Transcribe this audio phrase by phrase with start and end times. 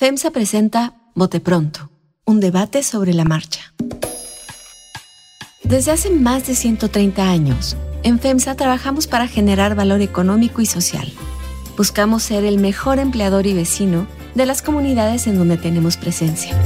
[0.00, 1.90] FEMSA presenta Bote Pronto,
[2.24, 3.74] un debate sobre la marcha.
[5.62, 11.12] Desde hace más de 130 años, en FEMSA trabajamos para generar valor económico y social.
[11.76, 16.56] Buscamos ser el mejor empleador y vecino de las comunidades en donde tenemos presencia.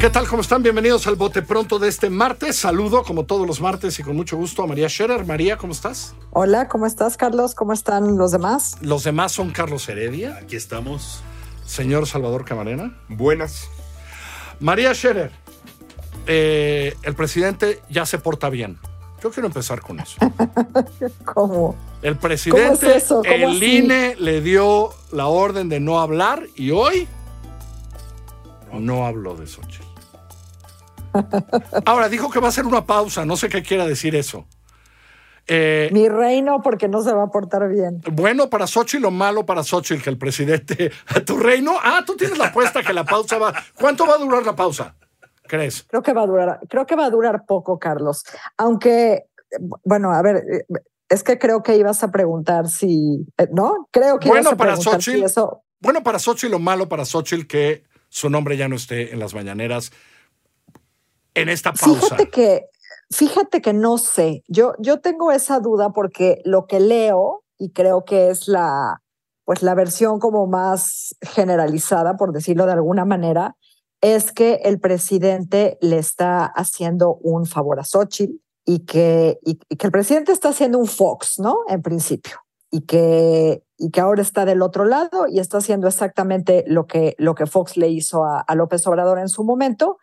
[0.00, 0.26] ¿Qué tal?
[0.26, 0.62] ¿Cómo están?
[0.62, 2.56] Bienvenidos al Bote Pronto de este martes.
[2.56, 5.26] Saludo, como todos los martes y con mucho gusto, a María Scherer.
[5.26, 6.14] María, ¿cómo estás?
[6.30, 7.54] Hola, ¿cómo estás, Carlos?
[7.54, 8.78] ¿Cómo están los demás?
[8.80, 10.38] Los demás son Carlos Heredia.
[10.38, 11.22] Aquí estamos.
[11.66, 12.98] Señor Salvador Camarena.
[13.08, 13.68] Buenas.
[14.58, 15.32] María Scherer,
[16.26, 18.78] eh, el presidente ya se porta bien.
[19.22, 20.16] Yo quiero empezar con eso.
[21.26, 21.76] ¿Cómo?
[22.00, 23.16] El presidente, ¿Cómo es eso?
[23.16, 23.76] ¿Cómo el así?
[23.76, 27.06] INE le dio la orden de no hablar y hoy
[28.72, 29.89] no habló de Xochitl.
[31.84, 34.46] Ahora dijo que va a hacer una pausa, no sé qué quiera decir eso.
[35.46, 38.00] Eh, Mi reino porque no se va a portar bien.
[38.12, 40.92] bueno para Xochitl o malo para Xochitl que el presidente
[41.26, 41.72] tu reino.
[41.82, 43.52] Ah, tú tienes la apuesta que la pausa va.
[43.74, 44.94] ¿Cuánto va a durar la pausa?
[45.48, 45.84] ¿Crees?
[45.88, 48.24] Creo que va a durar, creo que va a durar poco, Carlos.
[48.56, 49.24] Aunque,
[49.84, 50.64] bueno, a ver, eh,
[51.08, 53.88] es que creo que ibas a preguntar si, eh, ¿no?
[53.90, 55.64] Creo que Bueno ibas a para preguntar si eso.
[55.80, 59.34] Bueno para Xochitl o malo para Xochitl que su nombre ya no esté en las
[59.34, 59.90] mañaneras
[61.34, 62.00] en esta pausa.
[62.00, 62.66] Fíjate que,
[63.10, 64.44] fíjate que no sé.
[64.48, 69.02] Yo, yo tengo esa duda porque lo que leo y creo que es la,
[69.44, 73.56] pues la versión como más generalizada, por decirlo de alguna manera,
[74.00, 79.86] es que el presidente le está haciendo un favor a Xochitl y que, y, que
[79.86, 81.58] el presidente está haciendo un Fox, ¿no?
[81.68, 82.36] En principio.
[82.70, 87.16] Y que, y que ahora está del otro lado y está haciendo exactamente lo que,
[87.18, 89.98] lo que Fox le hizo a, a López Obrador en su momento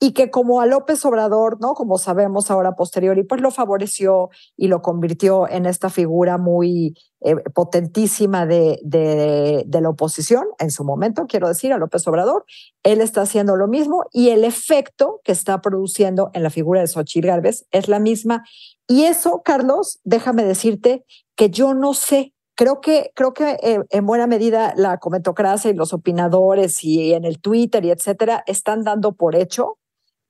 [0.00, 1.74] y que como a López Obrador, ¿no?
[1.74, 7.34] Como sabemos ahora posteriori, pues lo favoreció y lo convirtió en esta figura muy eh,
[7.52, 12.44] potentísima de, de, de, la oposición en su momento, quiero decir, a López Obrador.
[12.84, 16.86] Él está haciendo lo mismo y el efecto que está produciendo en la figura de
[16.86, 18.44] Xochitl Gálvez es la misma.
[18.86, 21.04] Y eso, Carlos, déjame decirte
[21.34, 25.74] que yo no sé creo que, creo que eh, en buena medida la comentocracia y
[25.74, 29.77] los opinadores y en el Twitter y etcétera están dando por hecho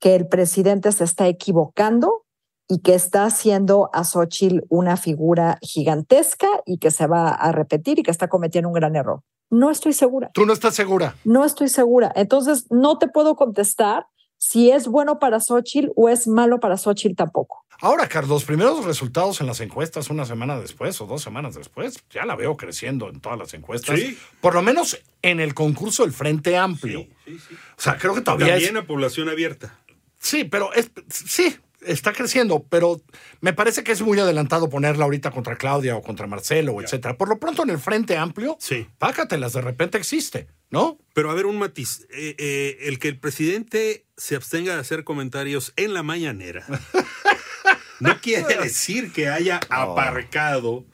[0.00, 2.24] que el presidente se está equivocando
[2.68, 7.98] y que está haciendo a Xochitl una figura gigantesca y que se va a repetir
[7.98, 9.22] y que está cometiendo un gran error.
[9.50, 10.30] No estoy segura.
[10.34, 11.16] ¿Tú no estás segura?
[11.24, 12.12] No estoy segura.
[12.14, 14.06] Entonces, no te puedo contestar
[14.36, 17.64] si es bueno para Xochitl o es malo para Xochitl tampoco.
[17.80, 22.26] Ahora, Carlos, primeros resultados en las encuestas una semana después o dos semanas después, ya
[22.26, 23.98] la veo creciendo en todas las encuestas.
[23.98, 24.18] Sí.
[24.40, 27.06] Por lo menos en el concurso del Frente Amplio.
[27.24, 27.54] Sí, sí, sí.
[27.54, 28.82] O sea, creo que todavía También es...
[28.82, 29.78] a población abierta.
[30.18, 31.56] Sí, pero es, sí,
[31.86, 33.00] está creciendo, pero
[33.40, 37.16] me parece que es muy adelantado ponerla ahorita contra Claudia o contra Marcelo, etcétera.
[37.16, 38.86] Por lo pronto en el Frente Amplio, Sí.
[38.98, 40.98] pácatelas, de repente existe, ¿no?
[41.14, 42.06] Pero a ver, un matiz.
[42.10, 46.66] Eh, eh, el que el presidente se abstenga de hacer comentarios en la mañanera
[48.00, 50.84] no quiere decir que haya aparcado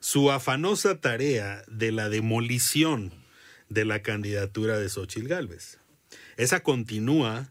[0.00, 3.12] su afanosa tarea de la demolición
[3.68, 5.78] de la candidatura de Xochitl Gálvez.
[6.36, 7.50] Esa continúa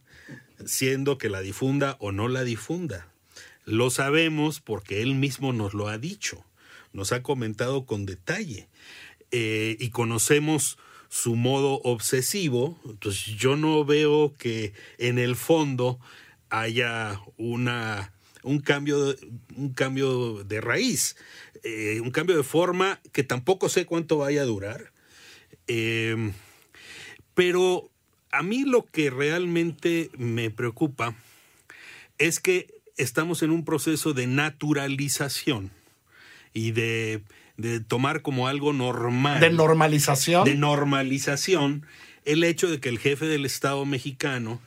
[0.65, 3.07] siendo que la difunda o no la difunda.
[3.65, 6.45] Lo sabemos porque él mismo nos lo ha dicho,
[6.93, 8.67] nos ha comentado con detalle
[9.31, 10.77] eh, y conocemos
[11.09, 12.79] su modo obsesivo.
[12.85, 15.99] Entonces yo no veo que en el fondo
[16.49, 18.11] haya una
[18.43, 19.15] un cambio
[19.55, 21.15] un cambio de raíz,
[21.63, 24.91] eh, un cambio de forma que tampoco sé cuánto vaya a durar.
[25.67, 26.31] Eh,
[27.33, 27.89] pero
[28.35, 31.15] a mí lo que realmente me preocupa
[32.17, 35.71] es que estamos en un proceso de naturalización
[36.53, 37.21] y de,
[37.57, 39.39] de tomar como algo normal.
[39.39, 40.43] De normalización.
[40.43, 41.85] De normalización
[42.25, 44.59] el hecho de que el jefe del Estado mexicano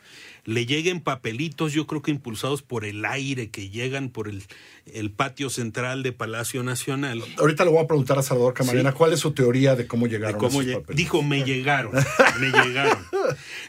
[0.49, 4.43] le lleguen papelitos, yo creo que impulsados por el aire que llegan por el,
[4.87, 7.23] el patio central de Palacio Nacional.
[7.37, 8.97] Ahorita le voy a preguntar a Salvador Camarena Sí.
[8.97, 10.97] cuál es su teoría de cómo llegaron De cómo esos papeles.
[10.97, 11.93] dijo, me llegaron,
[12.41, 12.99] me llegaron.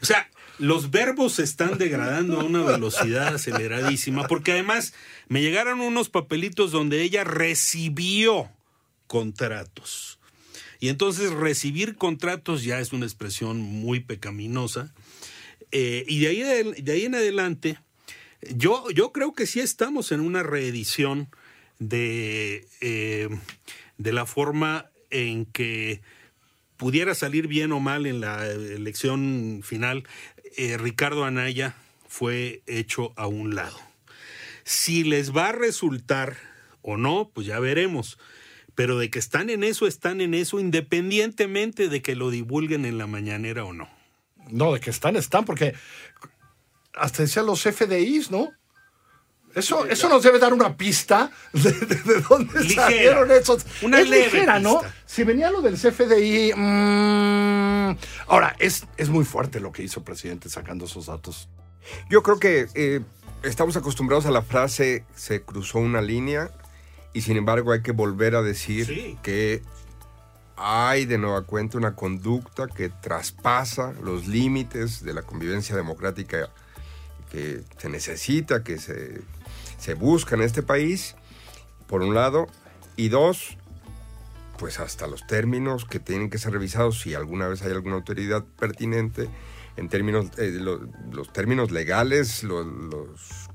[0.02, 4.94] O sea, los verbos se están degradando a una velocidad aceleradísima, porque además
[5.28, 8.50] me llegaron unos papelitos donde ella recibió
[9.08, 10.18] contratos.
[10.80, 14.94] Y entonces recibir contratos ya es una expresión muy pecaminosa.
[15.72, 17.78] Eh, y de ahí, de ahí en adelante,
[18.56, 21.30] yo, yo creo que sí estamos en una reedición
[21.80, 23.30] de, eh,
[23.98, 26.02] de la forma en que
[26.78, 30.08] pudiera salir bien o mal en la elección final,
[30.56, 31.76] eh, Ricardo Anaya
[32.08, 33.78] fue hecho a un lado.
[34.64, 36.38] Si les va a resultar
[36.82, 38.18] o no, pues ya veremos.
[38.76, 42.98] pero de que están en eso, están en eso, independientemente de que lo divulguen en
[42.98, 43.90] la mañanera o no.
[44.52, 45.74] No, de que están, están, porque
[46.96, 48.50] hasta decían los FDIs, ¿no?
[49.56, 52.84] Eso, eso nos debe dar una pista de, de- de dónde Ligera.
[52.84, 53.66] salieron esos.
[53.82, 54.80] Una es leve ligera, ¿no?
[54.82, 54.96] pista.
[55.08, 56.54] Si venía lo del CFDI.
[56.56, 57.98] mm,
[58.28, 61.50] ahora, es, es muy fuerte lo que hizo el presidente sacando esos datos.
[62.10, 63.02] Yo creo que eh,
[63.42, 66.52] estamos acostumbrados a la frase se cruzó una línea
[67.14, 69.18] y sin embargo hay que volver a decir Sí.
[69.24, 69.64] que
[70.62, 76.50] hay de nueva cuenta una conducta que traspasa los límites de la convivencia democrática
[77.32, 79.22] que se necesita, que se,
[79.78, 81.16] se busca en este país,
[81.88, 82.48] por un lado,
[82.98, 83.58] y dos,
[84.58, 88.44] pues hasta los términos que tienen que ser revisados si alguna vez hay alguna autoridad
[88.60, 89.30] pertinente,
[89.78, 93.50] en términos, eh, lo- los términos legales, lo- los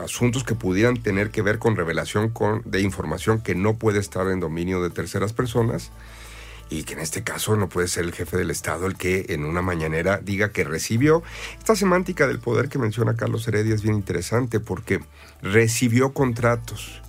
[0.00, 4.28] asuntos que pudieran tener que ver con revelación con, de información que no puede estar
[4.28, 5.90] en dominio de terceras personas
[6.70, 9.44] y que en este caso no puede ser el jefe del Estado el que en
[9.44, 11.22] una mañanera diga que recibió.
[11.58, 15.00] Esta semántica del poder que menciona Carlos Heredia es bien interesante porque
[15.42, 17.02] recibió contratos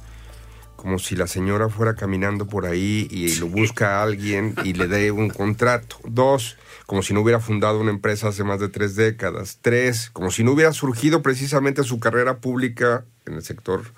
[0.83, 4.89] como si la señora fuera caminando por ahí y lo busca a alguien y le
[4.89, 5.95] dé un contrato.
[6.03, 9.59] Dos, como si no hubiera fundado una empresa hace más de tres décadas.
[9.61, 13.93] Tres, como si no hubiera surgido precisamente su carrera pública en el sector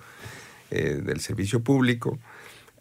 [0.69, 2.19] eh, del servicio público,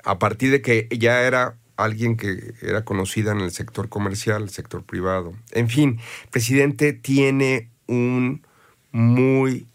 [0.05, 4.51] a partir de que ya era alguien que era conocida en el sector comercial, el
[4.51, 5.33] sector privado.
[5.53, 8.47] En fin, el presidente tiene un
[8.93, 9.67] muy...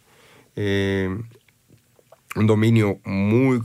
[0.56, 1.18] eh,
[2.36, 3.62] un dominio muy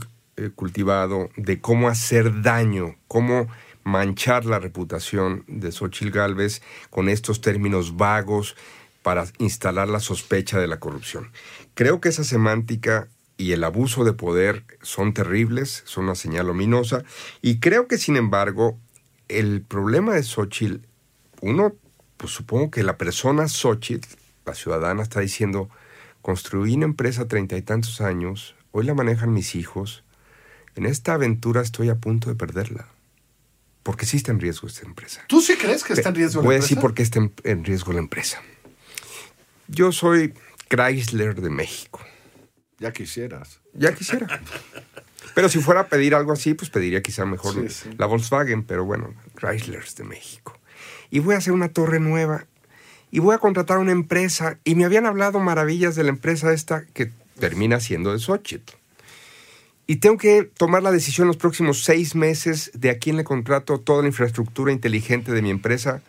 [0.55, 3.47] cultivado de cómo hacer daño, cómo
[3.83, 8.55] manchar la reputación de Xochitl Gálvez con estos términos vagos
[9.03, 11.31] para instalar la sospecha de la corrupción.
[11.75, 17.03] Creo que esa semántica y el abuso de poder son terribles, son una señal ominosa,
[17.41, 18.79] y creo que sin embargo
[19.27, 20.87] el problema de Xochitl,
[21.41, 21.75] uno,
[22.17, 24.07] pues supongo que la persona Xochitl,
[24.45, 25.69] la ciudadana, está diciendo,
[26.21, 30.04] construí una empresa treinta y tantos años, hoy la manejan mis hijos,
[30.75, 32.87] en esta aventura estoy a punto de perderla.
[33.83, 35.23] Porque sí está en riesgo esta empresa.
[35.27, 36.69] ¿Tú sí crees que está en riesgo la Voy a empresa?
[36.73, 38.41] decir por qué está en, en riesgo la empresa.
[39.67, 40.33] Yo soy
[40.69, 41.99] Chrysler de México.
[42.79, 43.59] Ya quisieras.
[43.73, 44.41] Ya quisiera.
[45.33, 47.89] Pero si fuera a pedir algo así, pues pediría quizá mejor Sí, sí.
[47.97, 50.57] la Volkswagen, pero bueno, Chrysler de México.
[51.11, 52.45] Y voy a hacer una torre nueva.
[53.11, 54.57] Y voy a contratar una empresa.
[54.63, 58.73] Y me habían hablado maravillas de la empresa esta que termina siendo de Xochitl.
[59.87, 63.23] Y tengo que tomar la decisión en los próximos seis meses de a quién le
[63.23, 66.01] contrato toda la infraestructura inteligente de mi empresa.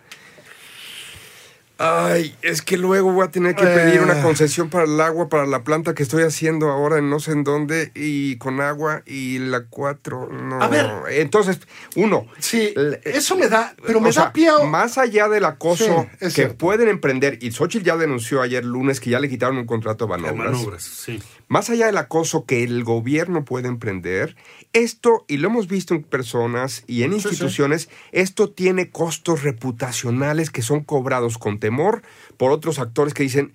[1.78, 4.22] Ay, es que luego voy a tener que pedir una Eh.
[4.22, 7.44] concesión para el agua, para la planta que estoy haciendo ahora en no sé en
[7.44, 10.62] dónde, y con agua, y la cuatro, no.
[10.62, 10.86] A ver.
[11.10, 11.58] Entonces,
[11.94, 12.26] uno.
[12.38, 12.72] Sí,
[13.04, 16.56] eso me da, pero me sea, da pie Más allá del acoso Sí, que cierto.
[16.56, 20.08] pueden emprender, y Xochitl ya denunció ayer lunes que ya le quitaron un contrato a
[20.08, 20.52] Banobras.
[20.52, 21.22] Manobras, sí.
[21.48, 24.34] Más allá del acoso que el gobierno puede emprender,
[24.72, 27.28] esto, y lo hemos visto en personas y en Sí, sí.
[27.28, 32.02] instituciones, esto tiene costos reputacionales que son cobrados con temor
[32.36, 33.52] por otros actores que dicen,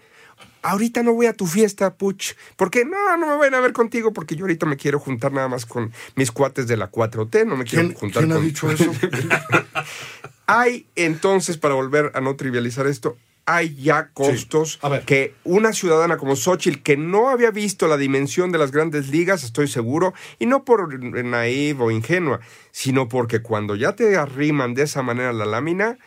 [0.62, 4.14] ahorita no voy a tu fiesta, Puch, porque no, no me van a ver contigo
[4.14, 7.58] porque yo ahorita me quiero juntar nada más con mis cuates de la 4T, no
[7.58, 8.90] me quiero ¿Quién, juntar quién ha dicho eso?
[10.48, 15.04] Hay entonces, para volver a no trivializar esto, hay ya costos A ver.
[15.04, 19.44] que una ciudadana como Xochitl, que no había visto la dimensión de las grandes ligas,
[19.44, 22.40] estoy seguro, y no por naive o ingenua,
[22.71, 25.98] sino porque cuando ya te arriman de esa manera la lámina,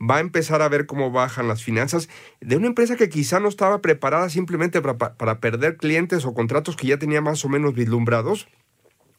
[0.00, 2.08] va a empezar a ver cómo bajan las finanzas
[2.40, 6.76] de una empresa que quizá no estaba preparada simplemente para, para perder clientes o contratos
[6.76, 8.48] que ya tenía más o menos vislumbrados,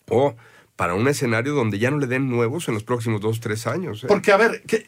[0.09, 0.35] o
[0.75, 4.03] para un escenario donde ya no le den nuevos en los próximos dos, tres años.
[4.03, 4.07] ¿eh?
[4.07, 4.85] Porque, a ver, que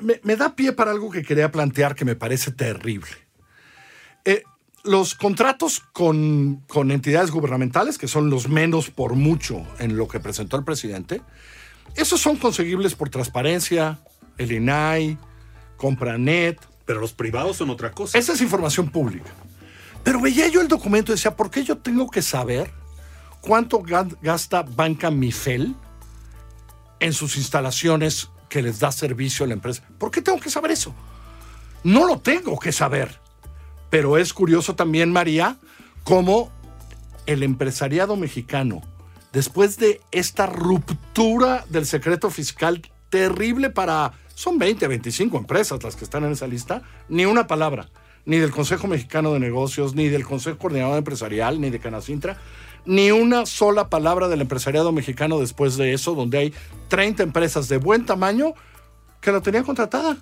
[0.00, 3.08] me, me da pie para algo que quería plantear que me parece terrible.
[4.24, 4.42] Eh,
[4.84, 10.20] los contratos con, con entidades gubernamentales, que son los menos por mucho en lo que
[10.20, 11.22] presentó el presidente,
[11.96, 13.98] esos son conseguibles por transparencia,
[14.36, 15.18] el INAI,
[15.76, 16.58] Compranet.
[16.84, 18.16] Pero los privados son otra cosa.
[18.16, 19.30] Esa es información pública.
[20.04, 22.70] Pero veía yo el documento y decía, ¿por qué yo tengo que saber
[23.42, 25.74] cuánto ga- gasta Banca Mifel
[27.00, 29.82] en sus instalaciones que les da servicio a la empresa?
[29.98, 30.94] ¿Por qué tengo que saber eso?
[31.84, 33.18] No lo tengo que saber.
[33.90, 35.56] Pero es curioso también, María,
[36.04, 36.50] cómo
[37.26, 38.82] el empresariado mexicano,
[39.32, 44.12] después de esta ruptura del secreto fiscal terrible para...
[44.34, 47.88] Son 20, 25 empresas las que están en esa lista, ni una palabra,
[48.24, 52.38] ni del Consejo Mexicano de Negocios, ni del Consejo Coordinador Empresarial, ni de Canacintra,
[52.84, 56.54] ni una sola palabra del empresariado mexicano después de eso, donde hay
[56.88, 58.54] 30 empresas de buen tamaño
[59.20, 60.16] que la tenían contratada.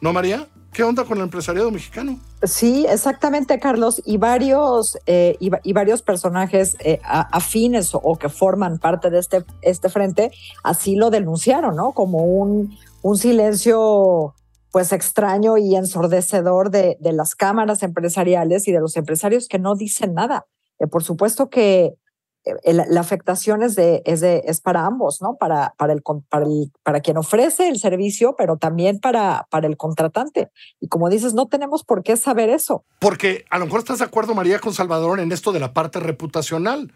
[0.00, 0.48] ¿No, María?
[0.72, 2.18] ¿Qué onda con el empresariado mexicano?
[2.42, 4.02] Sí, exactamente, Carlos.
[4.04, 9.88] Y varios, eh, y, varios personajes eh, afines o, que forman parte de este, este
[9.88, 10.32] frente
[10.62, 11.92] así lo denunciaron, ¿no?
[11.92, 14.34] Como un, un silencio
[14.70, 19.76] pues extraño y ensordecedor de, de, las cámaras empresariales y de los empresarios que no
[19.76, 20.44] dicen nada.
[20.78, 21.94] Eh, por supuesto que
[22.46, 25.36] eh, la afectación es, de, es, de, es para ambos, ¿no?
[25.36, 29.76] Para, para, el, para, el, para quien ofrece el servicio, pero también para, para el
[29.76, 30.50] contratante.
[30.80, 32.84] Y como dices, no tenemos por qué saber eso.
[33.00, 35.98] Porque a lo mejor estás de acuerdo, María, con Salvador, en esto de la parte
[35.98, 36.92] reputacional.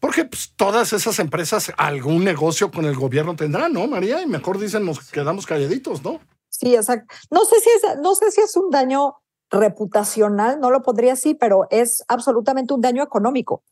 [0.00, 4.22] Porque pues, todas esas empresas algún negocio con el gobierno tendrán, ¿no, María?
[4.22, 6.20] Y mejor dicen, nos quedamos calladitos, ¿no?
[6.48, 7.14] Sí, exacto.
[7.30, 9.14] No sé si es, no sé si es un daño
[9.50, 13.62] reputacional, no lo podría así, pero es absolutamente un daño económico.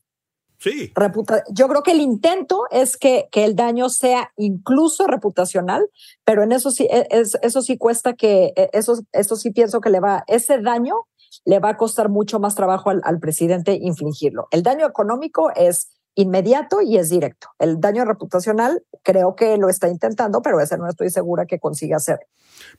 [0.58, 0.92] Sí.
[1.52, 5.88] Yo creo que el intento es que, que el daño sea incluso reputacional,
[6.24, 9.80] pero en eso sí, e, es, eso sí cuesta que, e, eso, eso sí pienso
[9.80, 10.94] que le va, ese daño
[11.44, 14.48] le va a costar mucho más trabajo al, al presidente infligirlo.
[14.50, 17.50] El daño económico es inmediato y es directo.
[17.60, 21.98] El daño reputacional creo que lo está intentando, pero ese no estoy segura que consiga
[21.98, 22.18] hacer.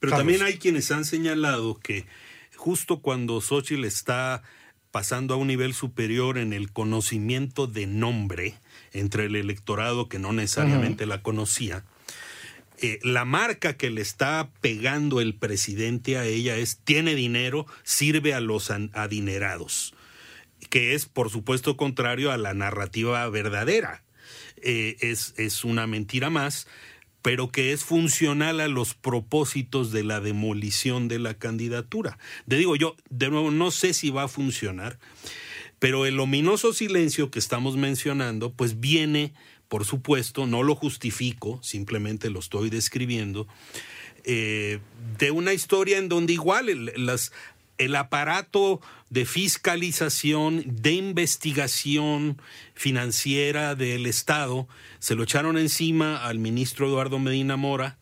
[0.01, 2.05] Pero también hay quienes han señalado que
[2.59, 4.43] justo cuando Xochitl está
[4.91, 8.55] pasando a un nivel superior en el conocimiento de nombre
[8.91, 11.85] entre el electorado que no necesariamente la conocía.
[12.81, 18.33] Eh, la marca que le está pegando el presidente a ella es tiene dinero, sirve
[18.33, 19.93] a los adinerados,
[20.69, 24.03] que es por supuesto contrario a la narrativa verdadera.
[24.61, 26.67] Eh, es, es una mentira más
[27.21, 32.17] pero que es funcional a los propósitos de la demolición de la candidatura.
[32.47, 34.99] Te digo yo, de nuevo, no sé si va a funcionar,
[35.79, 39.33] pero el ominoso silencio que estamos mencionando, pues viene,
[39.67, 43.47] por supuesto, no lo justifico, simplemente lo estoy describiendo,
[44.25, 44.79] eh,
[45.17, 47.31] de una historia en donde igual las,
[47.79, 52.39] el aparato de fiscalización, de investigación
[52.75, 54.67] financiera del Estado,
[54.99, 57.97] se lo echaron encima al ministro Eduardo Medina Mora,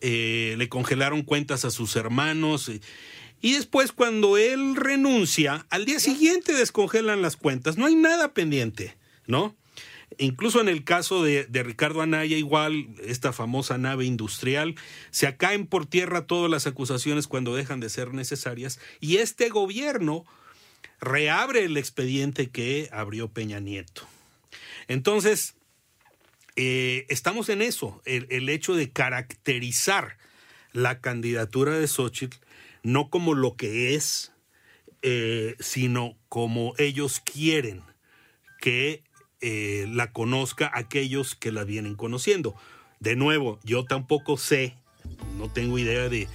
[0.00, 2.70] eh, le congelaron cuentas a sus hermanos.
[3.40, 7.76] Y después, cuando él renuncia, al día siguiente descongelan las cuentas.
[7.76, 8.96] No hay nada pendiente,
[9.26, 9.56] ¿no?
[10.18, 14.74] Incluso en el caso de, Ricardo Anaya, igual, esta famosa nave industrial,
[15.10, 20.24] se acaen por tierra todas las acusaciones cuando dejan de ser necesarias y este gobierno
[21.00, 24.06] reabre el expediente que abrió Peña Nieto.
[24.88, 25.54] Entonces,
[26.54, 30.16] eh, estamos en eso, el, hecho de caracterizar
[30.72, 32.38] la candidatura de Xochitl
[32.82, 34.32] no como lo que es,
[35.02, 37.82] eh, sino como ellos quieren
[38.60, 39.02] que
[39.40, 42.54] eh, la conozca aquellos que la vienen conociendo.
[43.00, 44.74] De nuevo, yo tampoco sé,
[45.38, 46.28] no tengo idea de,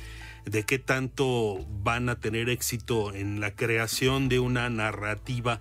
[0.45, 5.59] de qué tanto van a tener éxito en la creación de una narrativa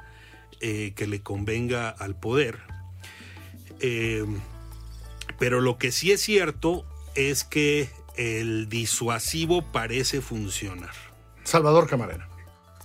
[0.60, 2.58] que le convenga al poder.
[3.80, 4.24] Eh,
[5.38, 10.92] pero lo que sí es cierto es que el disuasivo parece funcionar.
[11.44, 12.28] Salvador Camarena.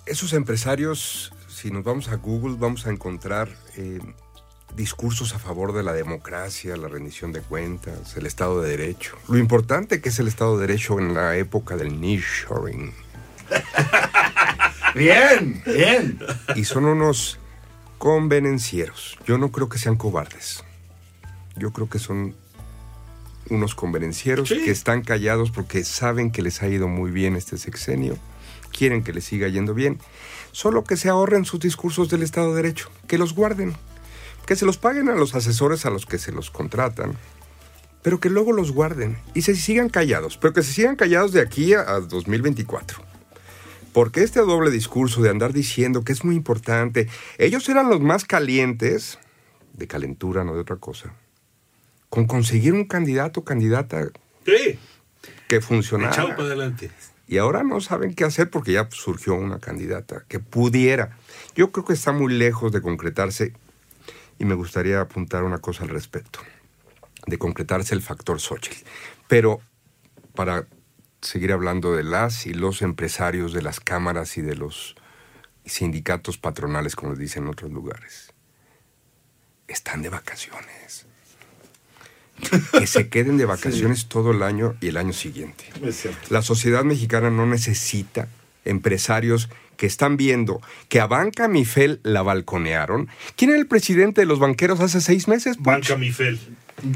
[0.06, 4.00] Esos empresarios, si nos vamos a Google, vamos a encontrar eh,
[4.74, 9.16] discursos a favor de la democracia, la rendición de cuentas, el Estado de Derecho.
[9.28, 12.92] Lo importante que es el Estado de Derecho en la época del nearshoring.
[14.94, 16.18] bien, bien.
[16.54, 17.38] Y son unos
[17.98, 19.18] convenencieros.
[19.26, 20.64] Yo no creo que sean cobardes.
[21.56, 22.34] Yo creo que son
[23.48, 28.18] unos convenencieros que están callados porque saben que les ha ido muy bien este sexenio,
[28.76, 29.98] quieren que les siga yendo bien,
[30.52, 33.74] solo que se ahorren sus discursos del Estado de Derecho, que los guarden,
[34.46, 37.16] que se los paguen a los asesores a los que se los contratan,
[38.02, 41.40] pero que luego los guarden y se sigan callados, pero que se sigan callados de
[41.40, 43.02] aquí a, 2024.
[43.92, 48.24] Porque este doble discurso de andar diciendo que es muy importante, ellos eran los más
[48.24, 49.18] calientes,
[49.72, 51.14] de calentura, no de otra cosa,
[52.08, 54.10] con conseguir un candidato o candidata
[55.48, 56.22] que funcionara.
[56.22, 56.90] adelante.
[57.26, 61.18] Y ahora no saben qué hacer porque ya surgió una candidata que pudiera.
[61.56, 63.52] Yo creo que está muy lejos de concretarse
[64.38, 66.40] y me gustaría apuntar una cosa al respecto,
[67.26, 68.84] de concretarse el factor Xochitl.
[69.28, 69.60] Pero
[70.34, 70.66] para
[71.20, 74.94] seguir hablando de las y los empresarios de las cámaras y de los
[75.64, 78.32] sindicatos patronales, como les dicen en otros lugares,
[79.66, 81.06] están de vacaciones
[82.78, 85.64] que se queden de vacaciones todo el año y el año siguiente.
[86.28, 88.28] La sociedad mexicana no necesita
[88.64, 93.08] empresarios que están viendo que a Banca Mifel la balconearon.
[93.36, 95.56] ¿Quién era el presidente de los banqueros hace seis meses?
[95.56, 95.64] Puch?
[95.66, 96.38] Banca Mifel.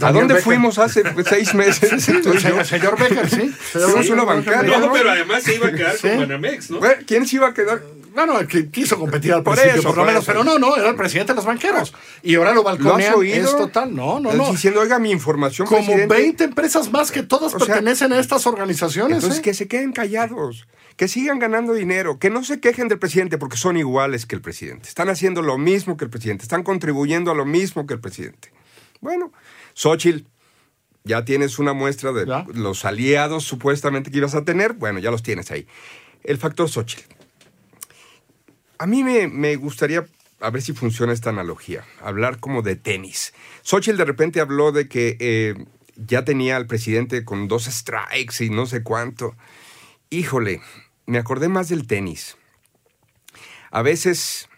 [0.02, 0.42] ¿A dónde Becker.
[0.44, 2.02] fuimos hace seis meses?
[2.04, 3.49] Señor, señor Becker, sí.
[3.72, 4.12] Fuimos Becker.
[4.12, 6.08] una bancaria, No, pero además se iba a quedar Sí.
[6.08, 6.78] con Banamex, ¿no?
[6.80, 7.82] Bueno, ¿Quién se iba a quedar?
[8.14, 10.32] Bueno, que quiso competir al Por principio, eso, por lo menos, eso.
[10.32, 11.94] pero no, no, era el presidente de los banqueros.
[12.25, 13.37] Y ahora lo ¿Lo has balconean, oído?
[13.49, 14.50] es total, no, no, no.
[14.50, 16.14] Diciendo, oiga, mi información, Como presidente".
[16.14, 19.14] 20 empresas más que todas O sea, pertenecen a estas organizaciones.
[19.18, 19.42] Entonces, ¿eh?
[19.42, 20.66] que se queden callados,
[21.00, 24.42] que sigan ganando dinero, que no se quejen del presidente porque son iguales que el
[24.42, 24.87] presidente.
[24.87, 28.52] Están haciendo lo mismo que el presidente, están contribuyendo a lo mismo que el presidente.
[29.00, 29.33] Bueno,
[29.73, 30.26] Xochitl,
[31.04, 32.45] ya tienes una muestra de Ya.
[32.52, 34.75] los aliados supuestamente que ibas a tener.
[34.75, 35.66] Bueno, ya los tienes ahí.
[36.23, 37.11] El factor Xochitl.
[38.76, 40.04] A mí me, me gustaría,
[40.40, 43.33] a ver si funciona esta analogía, hablar como de tenis.
[43.62, 45.54] Xochitl de repente habló de que eh,
[45.97, 49.35] ya tenía al presidente con dos strikes y no sé cuánto.
[50.11, 50.61] Híjole,
[51.11, 52.37] me acordé más del tenis.
[53.73, 54.49] A veces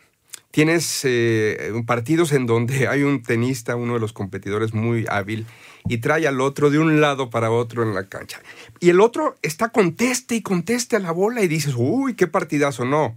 [0.50, 5.46] tienes eh, partidos en donde hay un tenista, uno de los competidores muy hábil,
[5.88, 8.40] y trae al otro de un lado para otro en la cancha.
[8.80, 12.84] Y el otro está conteste y conteste a la bola y dices, uy, qué partidazo.
[12.84, 13.16] No.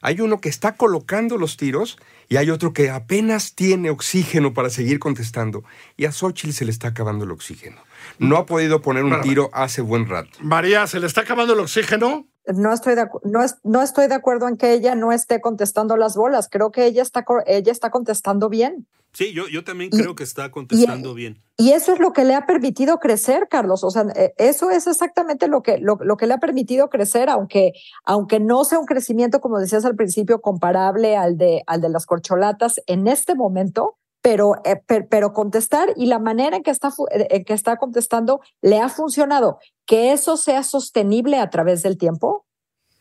[0.00, 4.70] Hay uno que está colocando los tiros y hay otro que apenas tiene oxígeno para
[4.70, 5.64] seguir contestando.
[5.96, 7.82] Y a Xochitl se le está acabando el oxígeno.
[8.20, 10.38] No ha podido poner un tiro hace buen rato.
[10.40, 12.28] María, ¿se le está acabando el oxígeno?
[12.54, 15.96] No estoy, de, no, es- no estoy de acuerdo en que ella no esté contestando
[15.96, 16.48] las bolas.
[16.50, 18.86] Creo que ella está, ella está contestando bien.
[19.12, 21.42] Sí, yo, yo también Y- creo que está contestando bien.
[21.56, 23.82] Y eso es lo que le ha permitido crecer, Carlos.
[23.82, 27.28] O sea, eh, eso es exactamente lo que, lo, lo que le ha permitido crecer,
[27.30, 27.72] aunque,
[28.04, 32.06] aunque no sea un crecimiento, como decías al principio, comparable al de, al de las
[32.06, 33.96] corcholatas en este momento,
[34.28, 37.76] pero, eh, per- pero contestar y la manera en que, está, eh, en que está
[37.78, 39.58] contestando le ha funcionado.
[39.86, 42.44] Que eso sea sostenible a través del tiempo,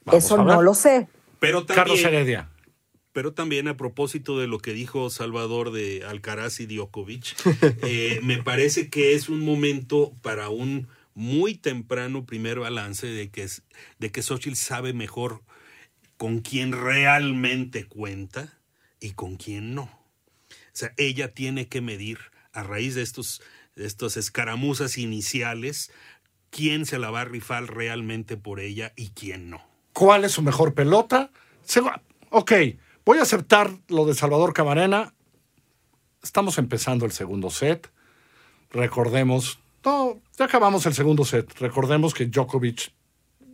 [0.05, 1.09] Vamos eso no lo sé.
[1.39, 2.49] Pero Carlos también, Heredia.
[3.11, 7.35] pero también a propósito de lo que dijo Salvador de Alcaraz y Djokovic,
[7.83, 13.43] eh, me parece que es un momento para un muy temprano primer balance de que,
[13.43, 13.63] es-
[13.99, 15.41] de que Xochitl sabe mejor
[16.15, 18.53] con quién realmente cuenta
[19.01, 19.89] y con quién no.
[20.77, 22.19] Sea, ella tiene que medir
[22.53, 23.41] a raíz de estos,
[23.75, 25.91] de estas escaramuzas iniciales
[26.51, 29.67] quién se la va a rifar realmente por ella y quién no.
[29.93, 31.31] ¿Cuál es su mejor pelota?
[31.67, 32.51] Segu- ok,
[33.05, 35.15] voy a aceptar lo de Salvador Camarena.
[36.21, 37.89] Estamos empezando el segundo set.
[38.69, 41.51] Recordemos, no, ya acabamos el segundo set.
[41.59, 42.91] Recordemos que Djokovic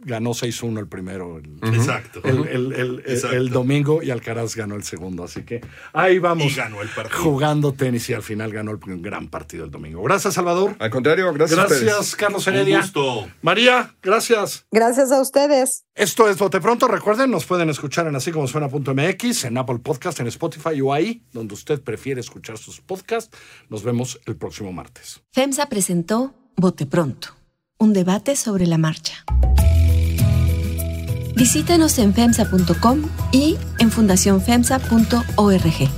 [0.06, 2.22] ganó 6-1 el primero, el, Exacto.
[2.24, 3.36] el- el- el- el- Exacto.
[3.38, 5.24] el domingo y Alcaraz ganó el segundo.
[5.24, 5.62] Así que
[5.94, 7.20] ahí vamos Y ganó el partido.
[7.22, 10.02] jugando tenis y al final ganó el gran partido el domingo.
[10.04, 10.76] Gracias, Salvador.
[10.80, 11.60] Al contrario, gracias.
[11.60, 12.82] Gracias, Carlos Un Heredia.
[12.82, 13.28] gusto.
[13.42, 14.66] María, gracias.
[14.72, 15.86] Gracias a ustedes.
[15.96, 16.88] Esto es Bote Pronto.
[16.88, 21.24] Recuerden, nos pueden escuchar en así como suena.mx, en Apple Podcast, en Spotify o ahí,
[21.32, 23.36] donde usted prefiere escuchar sus podcasts.
[23.70, 25.22] Nos vemos el próximo martes.
[25.32, 27.30] FEMSA presentó Bote Pronto,
[27.78, 29.24] un debate sobre la marcha.
[31.36, 35.90] Visítanos en FEMSA.com y en fundacionfemsa.org.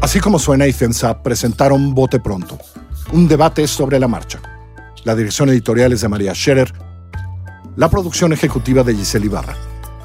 [0.00, 2.58] Así como suena y FEMSA presentaron Bote Pronto,
[3.12, 4.40] un debate sobre la marcha.
[5.02, 6.72] La dirección editorial es de María Scherer,
[7.74, 9.56] la producción ejecutiva de Giselle Ibarra.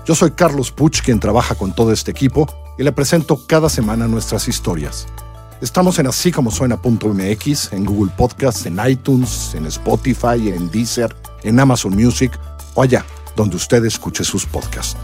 [0.05, 2.47] Yo soy Carlos Puch, quien trabaja con todo este equipo,
[2.77, 5.05] y le presento cada semana nuestras historias.
[5.61, 11.59] Estamos en así como suena.mx, en Google Podcasts, en iTunes, en Spotify, en Deezer, en
[11.59, 12.31] Amazon Music
[12.75, 14.97] o allá donde usted escuche sus podcasts.